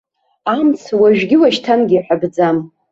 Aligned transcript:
Амц 0.53 0.83
уажәгьы 1.01 1.37
уашьҭангьы 1.41 1.95
иҳәатәӡам. 1.97 2.57